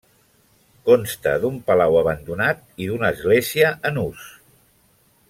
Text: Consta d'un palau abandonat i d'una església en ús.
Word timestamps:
Consta 0.89 1.33
d'un 1.43 1.59
palau 1.67 1.99
abandonat 2.01 2.65
i 2.87 2.91
d'una 2.93 3.13
església 3.17 3.71
en 3.91 4.01
ús. 4.09 4.25